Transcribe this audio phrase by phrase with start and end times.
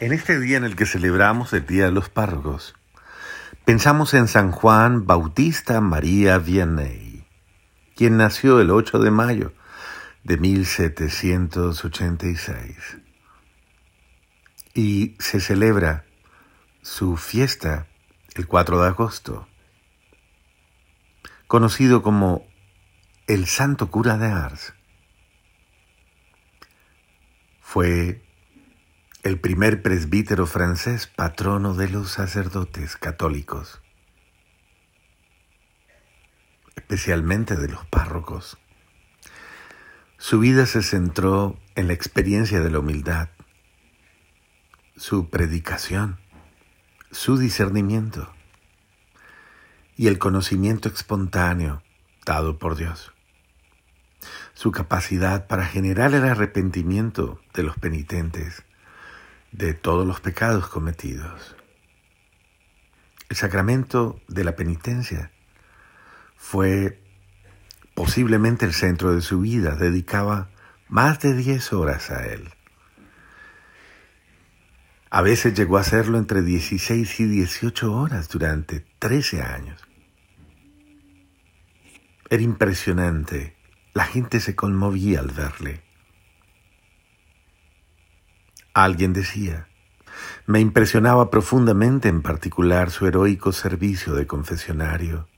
[0.00, 2.74] En este día en el que celebramos el Día de los Párrocos,
[3.66, 7.26] pensamos en San Juan Bautista María Vianney,
[7.96, 9.52] quien nació el 8 de mayo
[10.24, 12.96] de 1786.
[14.72, 16.06] Y se celebra
[16.80, 17.86] su fiesta
[18.36, 19.46] el 4 de agosto,
[21.46, 22.46] conocido como
[23.26, 24.72] el Santo Cura de Ars.
[27.60, 28.22] Fue
[29.22, 33.82] el primer presbítero francés patrono de los sacerdotes católicos,
[36.74, 38.56] especialmente de los párrocos.
[40.16, 43.28] Su vida se centró en la experiencia de la humildad,
[44.96, 46.18] su predicación,
[47.10, 48.32] su discernimiento
[49.96, 51.82] y el conocimiento espontáneo
[52.24, 53.12] dado por Dios,
[54.54, 58.64] su capacidad para generar el arrepentimiento de los penitentes
[59.52, 61.56] de todos los pecados cometidos.
[63.28, 65.30] El sacramento de la penitencia
[66.36, 67.00] fue
[67.94, 70.50] posiblemente el centro de su vida, dedicaba
[70.88, 72.48] más de 10 horas a él.
[75.10, 79.82] A veces llegó a hacerlo entre 16 y 18 horas durante 13 años.
[82.28, 83.56] Era impresionante,
[83.92, 85.82] la gente se conmovía al verle.
[88.72, 89.66] Alguien decía,
[90.46, 95.28] me impresionaba profundamente en particular su heroico servicio de confesionario.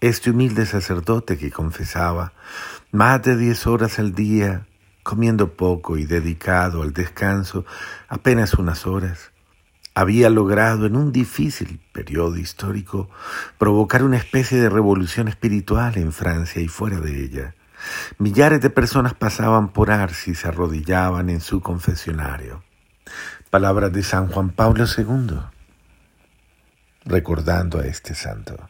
[0.00, 2.32] Este humilde sacerdote que confesaba
[2.92, 4.66] más de diez horas al día,
[5.02, 7.64] comiendo poco y dedicado al descanso
[8.08, 9.32] apenas unas horas,
[9.94, 13.10] había logrado en un difícil periodo histórico
[13.58, 17.54] provocar una especie de revolución espiritual en Francia y fuera de ella.
[18.18, 22.62] Millares de personas pasaban por Ars y se arrodillaban en su confesionario.
[23.50, 25.38] Palabras de San Juan Pablo II,
[27.04, 28.68] recordando a este santo.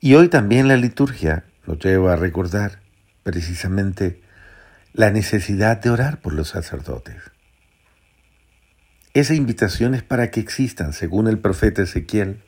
[0.00, 2.80] Y hoy también la liturgia nos lleva a recordar
[3.22, 4.22] precisamente
[4.92, 7.16] la necesidad de orar por los sacerdotes.
[9.14, 12.42] Esa invitación es para que existan, según el profeta Ezequiel,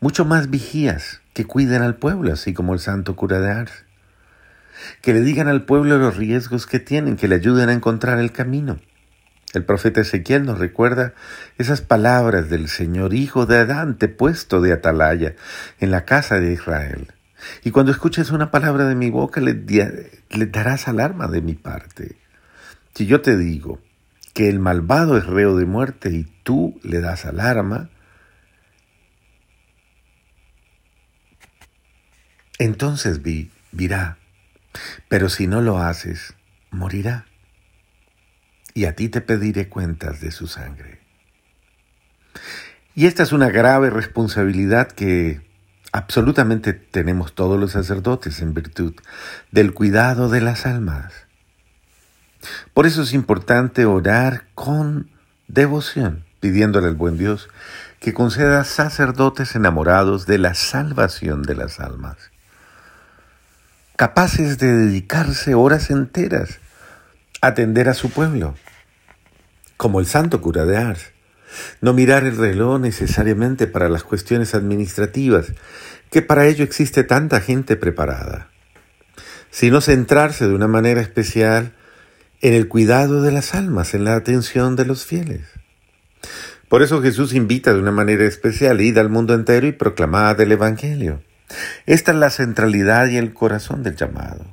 [0.00, 3.84] mucho más vigías que cuiden al pueblo, así como el santo cura de Ars
[5.00, 8.32] que le digan al pueblo los riesgos que tienen, que le ayuden a encontrar el
[8.32, 8.78] camino.
[9.54, 11.14] El profeta Ezequiel nos recuerda
[11.56, 15.34] esas palabras del Señor, hijo de Adán, te puesto de atalaya
[15.80, 17.08] en la casa de Israel.
[17.64, 22.16] Y cuando escuches una palabra de mi boca, le, le darás alarma de mi parte.
[22.94, 23.80] Si yo te digo
[24.34, 27.88] que el malvado es reo de muerte y tú le das alarma,
[32.58, 34.18] entonces vi, virá
[35.08, 36.34] pero si no lo haces,
[36.70, 37.26] morirá.
[38.74, 41.00] Y a ti te pediré cuentas de su sangre.
[42.94, 45.40] Y esta es una grave responsabilidad que
[45.92, 48.94] absolutamente tenemos todos los sacerdotes en virtud
[49.50, 51.12] del cuidado de las almas.
[52.74, 55.10] Por eso es importante orar con
[55.48, 57.48] devoción, pidiéndole al buen Dios
[57.98, 62.30] que conceda sacerdotes enamorados de la salvación de las almas
[63.98, 66.60] capaces de dedicarse horas enteras
[67.40, 68.54] a atender a su pueblo,
[69.76, 71.10] como el santo cura de Ars.
[71.80, 75.46] No mirar el reloj necesariamente para las cuestiones administrativas,
[76.12, 78.50] que para ello existe tanta gente preparada,
[79.50, 81.74] sino centrarse de una manera especial
[82.40, 85.40] en el cuidado de las almas, en la atención de los fieles.
[86.68, 90.52] Por eso Jesús invita de una manera especial, id al mundo entero y proclamad el
[90.52, 91.20] Evangelio.
[91.86, 94.44] Esta es la centralidad y el corazón del llamado.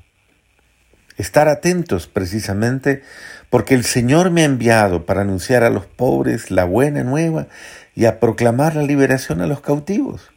[1.17, 3.03] Estar atentos precisamente
[3.49, 7.47] porque el Señor me ha enviado para anunciar a los pobres la buena nueva
[7.95, 10.31] y a proclamar la liberación a los cautivos.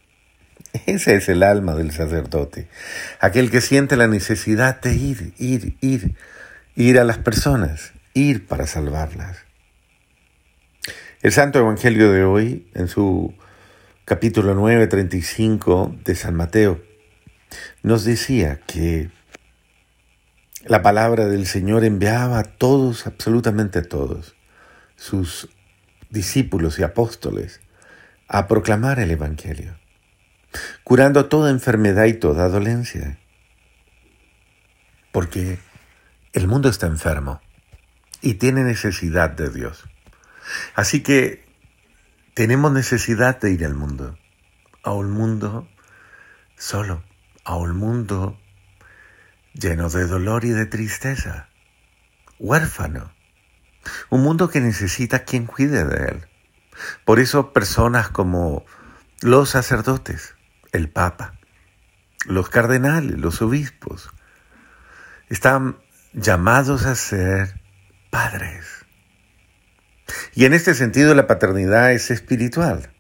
[0.87, 2.69] Ese es el alma del sacerdote,
[3.21, 6.15] aquel que siente la necesidad de ir, ir, ir,
[6.77, 9.39] ir a las personas, ir para salvarlas.
[11.23, 13.35] El Santo Evangelio de hoy, en su
[14.09, 16.83] capítulo 9, 35 de San Mateo,
[17.83, 19.11] nos decía que
[20.65, 24.35] la palabra del Señor enviaba a todos, absolutamente a todos,
[24.97, 25.51] sus
[26.09, 27.61] discípulos y apóstoles,
[28.29, 29.77] a proclamar el Evangelio,
[30.85, 33.19] curando toda enfermedad y toda dolencia.
[35.13, 35.59] Porque
[36.33, 37.43] el mundo está enfermo
[38.23, 39.85] y tiene necesidad de Dios.
[40.75, 41.48] Así que
[42.39, 44.17] tenemos necesidad de ir al mundo,
[44.85, 45.67] a un mundo
[46.57, 47.03] solo,
[47.43, 48.39] a un mundo
[49.55, 51.49] lleno de dolor y de tristeza,
[52.39, 53.13] huérfano,
[54.09, 56.29] un mundo que necesita quien cuide de él.
[57.05, 58.65] Por eso personas como
[59.21, 60.37] los sacerdotes,
[60.71, 61.41] el Papa,
[62.25, 64.11] los cardenales, los obispos,
[65.29, 65.81] están
[66.13, 67.61] llamados a ser
[68.11, 68.78] padres.
[70.35, 72.91] Y en este sentido la paternidad es espiritual.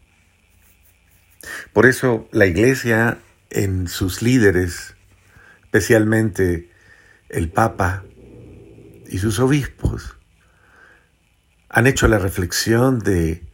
[1.72, 3.18] Por eso la iglesia
[3.50, 4.96] en sus líderes,
[5.64, 6.70] especialmente
[7.28, 8.04] el Papa
[9.08, 10.16] y sus obispos,
[11.68, 13.46] han hecho la reflexión de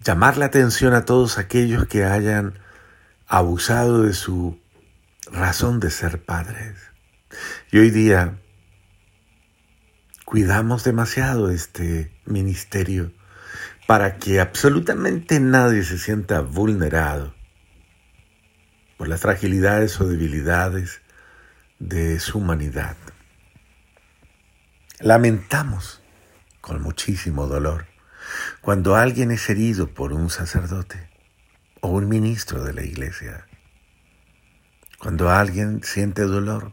[0.00, 2.58] llamar la atención a todos aquellos que hayan
[3.26, 4.60] abusado de su
[5.30, 6.76] razón de ser padres.
[7.72, 8.38] Y hoy día
[10.24, 13.12] cuidamos demasiado este ministerio
[13.86, 17.34] para que absolutamente nadie se sienta vulnerado
[18.96, 21.02] por las fragilidades o debilidades
[21.78, 22.96] de su humanidad.
[24.98, 26.02] Lamentamos
[26.60, 27.86] con muchísimo dolor
[28.60, 31.08] cuando alguien es herido por un sacerdote
[31.80, 33.46] o un ministro de la iglesia,
[34.98, 36.72] cuando alguien siente dolor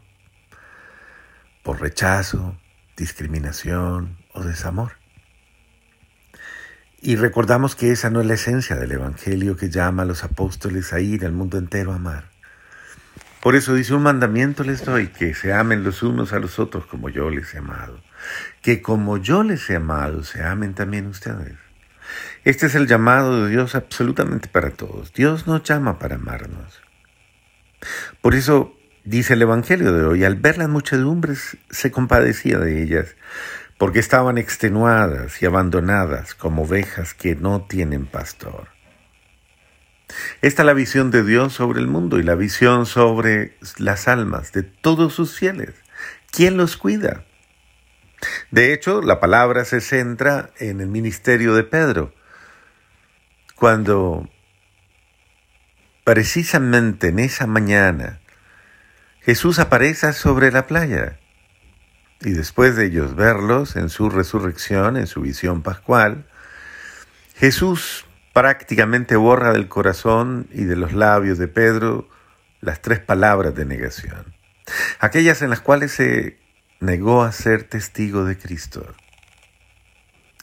[1.62, 2.58] por rechazo,
[2.96, 5.03] discriminación o desamor.
[7.06, 10.94] Y recordamos que esa no es la esencia del Evangelio que llama a los apóstoles
[10.94, 12.30] a ir al mundo entero a amar.
[13.42, 16.86] Por eso dice, un mandamiento les doy, que se amen los unos a los otros
[16.86, 18.00] como yo les he amado.
[18.62, 21.58] Que como yo les he amado, se amen también ustedes.
[22.42, 25.12] Este es el llamado de Dios absolutamente para todos.
[25.12, 26.80] Dios nos llama para amarnos.
[28.22, 28.74] Por eso
[29.04, 33.14] dice el Evangelio de hoy, al ver las muchedumbres se compadecía de ellas,
[33.84, 38.68] porque estaban extenuadas y abandonadas como ovejas que no tienen pastor.
[40.40, 44.52] Esta es la visión de Dios sobre el mundo y la visión sobre las almas
[44.52, 45.74] de todos sus fieles.
[46.30, 47.26] ¿Quién los cuida?
[48.50, 52.14] De hecho, la palabra se centra en el ministerio de Pedro,
[53.54, 54.30] cuando
[56.04, 58.22] precisamente en esa mañana
[59.20, 61.18] Jesús aparece sobre la playa
[62.24, 66.26] y después de ellos verlos en su resurrección, en su visión pascual,
[67.36, 72.08] Jesús prácticamente borra del corazón y de los labios de Pedro
[72.60, 74.34] las tres palabras de negación,
[74.98, 76.38] aquellas en las cuales se
[76.80, 78.94] negó a ser testigo de Cristo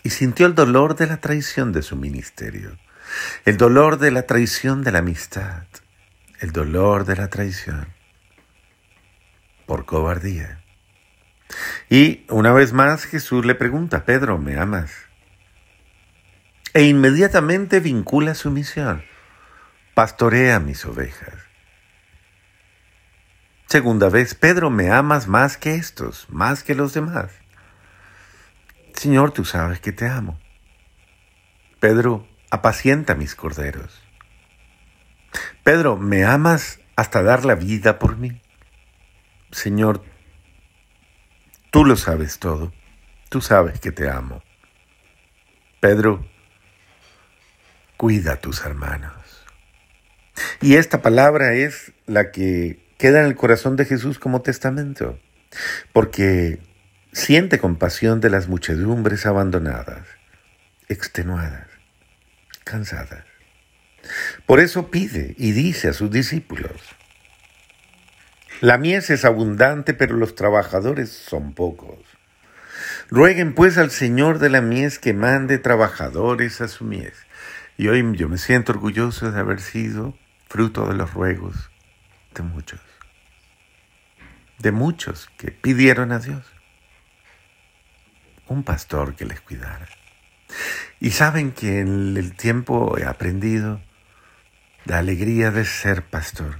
[0.03, 2.77] y sintió el dolor de la traición de su ministerio,
[3.45, 5.65] el dolor de la traición de la amistad,
[6.39, 7.87] el dolor de la traición
[9.65, 10.60] por cobardía.
[11.89, 14.91] Y una vez más Jesús le pregunta, Pedro, ¿me amas?
[16.73, 19.03] E inmediatamente vincula su misión.
[19.93, 21.33] Pastorea mis ovejas.
[23.67, 27.31] Segunda vez, Pedro, ¿me amas más que estos, más que los demás?
[28.93, 30.39] Señor, tú sabes que te amo.
[31.79, 34.01] Pedro, apacienta mis corderos.
[35.63, 38.41] Pedro, ¿me amas hasta dar la vida por mí?
[39.51, 40.03] Señor,
[41.71, 42.71] tú lo sabes todo.
[43.29, 44.43] Tú sabes que te amo.
[45.79, 46.27] Pedro,
[47.97, 49.13] cuida a tus hermanos.
[50.61, 55.17] Y esta palabra es la que queda en el corazón de Jesús como testamento,
[55.93, 56.59] porque
[57.13, 60.05] siente compasión de las muchedumbres abandonadas,
[60.87, 61.67] extenuadas,
[62.63, 63.23] cansadas.
[64.45, 66.81] Por eso pide y dice a sus discípulos,
[68.61, 71.99] la mies es abundante, pero los trabajadores son pocos.
[73.09, 77.13] Rueguen pues al Señor de la mies que mande trabajadores a su mies.
[77.77, 80.15] Y hoy yo me siento orgulloso de haber sido
[80.47, 81.71] fruto de los ruegos
[82.35, 82.79] de muchos.
[84.59, 86.45] De muchos que pidieron a Dios
[88.47, 89.87] un pastor que les cuidara.
[90.99, 93.81] Y saben que en el tiempo he aprendido
[94.85, 96.59] la alegría de ser pastor,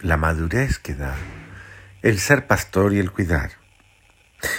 [0.00, 1.16] la madurez que da
[2.02, 3.52] el ser pastor y el cuidar.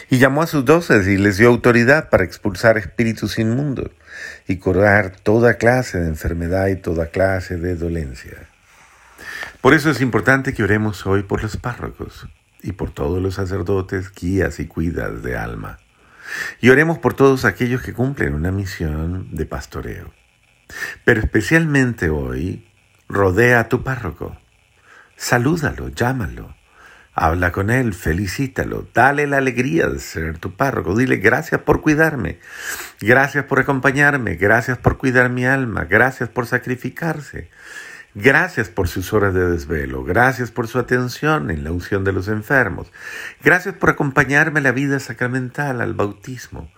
[0.09, 3.91] Y llamó a sus doces y les dio autoridad para expulsar espíritus inmundos
[4.47, 8.49] y curar toda clase de enfermedad y toda clase de dolencia.
[9.61, 12.27] Por eso es importante que oremos hoy por los párrocos
[12.61, 15.79] y por todos los sacerdotes, guías y cuidas de alma.
[16.59, 20.13] Y oremos por todos aquellos que cumplen una misión de pastoreo.
[21.05, 22.67] Pero especialmente hoy,
[23.07, 24.37] rodea a tu párroco.
[25.21, 26.55] Salúdalo, llámalo,
[27.13, 32.39] Habla con él, felicítalo, dale la alegría de ser tu párroco, dile gracias por cuidarme,
[33.01, 37.49] gracias por acompañarme, gracias por cuidar mi alma, gracias por sacrificarse,
[38.15, 40.03] Gracias por sus horas de desvelo.
[40.03, 42.91] Gracias por su atención en la unción de los enfermos.
[43.43, 46.71] Gracias por acompañarme a la vida sacramental, al bautismo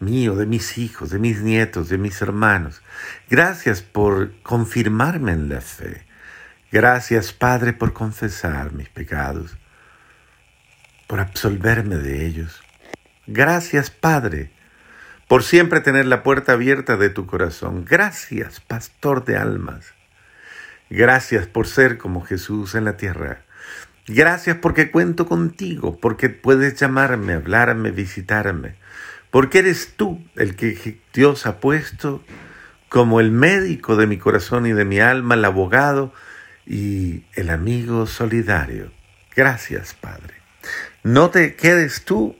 [0.00, 2.82] mío, de mis hijos, de mis nietos, de mis hermanos.
[3.30, 6.04] Gracias por confirmarme en la fe.
[6.72, 9.58] Gracias, Padre, por confesar mis pecados,
[11.06, 12.62] por absolverme de ellos.
[13.26, 14.52] Gracias, Padre,
[15.28, 17.84] por siempre tener la puerta abierta de tu corazón.
[17.84, 19.92] Gracias, Pastor de almas.
[20.88, 23.42] Gracias por ser como Jesús en la tierra.
[24.06, 28.76] Gracias porque cuento contigo, porque puedes llamarme, hablarme, visitarme,
[29.30, 32.24] porque eres tú el que Dios ha puesto
[32.88, 36.14] como el médico de mi corazón y de mi alma, el abogado
[36.66, 38.90] y el amigo solidario.
[39.34, 40.34] Gracias, Padre.
[41.02, 42.36] No te quedes tú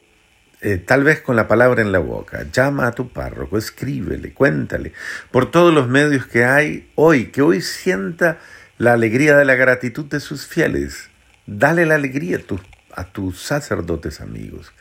[0.64, 2.46] eh, tal vez con la palabra en la boca.
[2.52, 4.92] Llama a tu párroco, escríbele, cuéntale
[5.32, 8.38] por todos los medios que hay hoy, que hoy sienta
[8.78, 11.10] la alegría de la gratitud de sus fieles.
[11.46, 14.72] Dale la alegría a, a tus sacerdotes amigos.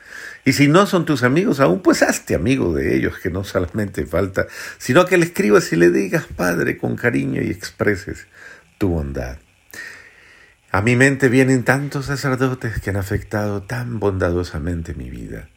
[0.45, 4.05] Y si no son tus amigos aún, pues hazte amigo de ellos, que no solamente
[4.05, 4.45] falta,
[4.77, 8.27] sino que le escribas y le digas, Padre, con cariño y expreses
[8.81, 9.37] tu bondad.
[10.71, 15.49] A mi mente vienen tantos sacerdotes que han afectado tan bondadosamente mi vida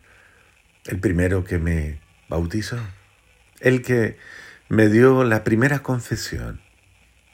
[0.84, 2.76] el primero que me bautizó,
[3.60, 4.18] el que
[4.68, 6.60] me dio la primera confesión,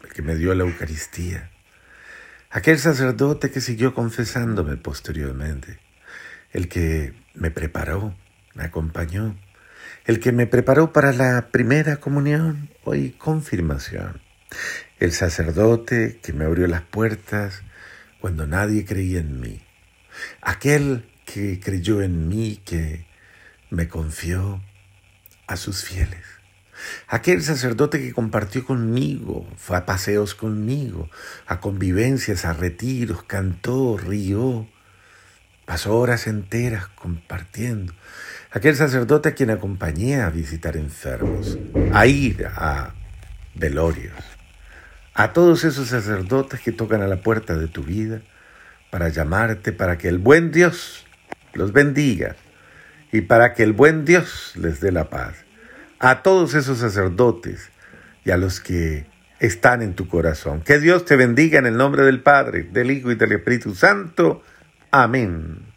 [0.05, 1.51] el que me dio la Eucaristía,
[2.51, 5.81] aquel sacerdote que siguió confesándome posteriormente,
[6.53, 8.15] el que me preparó,
[8.55, 9.37] me acompañó,
[10.05, 14.21] el que me preparó para la primera comunión hoy confirmación,
[14.99, 17.63] el sacerdote que me abrió las puertas
[18.21, 19.63] cuando nadie creía en mí,
[20.43, 23.07] aquel que creyó en mí, que
[23.71, 24.61] me confió
[25.47, 26.25] a sus fieles.
[27.09, 31.09] Aquel sacerdote que compartió conmigo, fue a paseos conmigo,
[31.47, 34.67] a convivencias, a retiros, cantó, rió,
[35.67, 37.93] pasó horas enteras compartiendo.
[38.51, 41.59] Aquel sacerdote a quien acompañé a visitar enfermos,
[41.93, 42.95] a ir a
[43.55, 44.40] velorios.
[45.21, 48.23] A todos esos sacerdotes que tocan a la puerta de tu vida
[48.89, 51.05] para llamarte, para que el buen Dios
[51.53, 52.37] los bendiga
[53.13, 55.35] y para que el buen Dios les dé la paz.
[55.99, 57.69] A todos esos sacerdotes
[58.25, 59.05] y a los que
[59.41, 60.63] están en tu corazón.
[60.63, 64.43] Que Dios te bendiga en el nombre del Padre, del Hijo y del Espíritu Santo.
[64.91, 65.70] Amén.